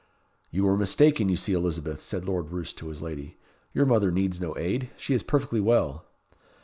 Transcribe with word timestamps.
"You 0.49 0.63
were 0.63 0.75
mistaken 0.77 1.29
you 1.29 1.37
see, 1.37 1.53
Elizabeth," 1.53 2.01
said 2.01 2.25
Lord 2.25 2.49
Roos 2.49 2.73
to 2.73 2.87
his 2.87 3.03
lady. 3.03 3.37
"Your 3.71 3.85
mother 3.85 4.09
needs 4.11 4.41
no 4.41 4.57
aid. 4.57 4.89
She 4.97 5.13
is 5.13 5.21
perfectly 5.21 5.59
well." 5.61 6.05